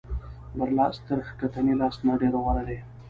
[0.57, 2.79] بر لاس تر ښکتني لاس نه ډېر غوره دی.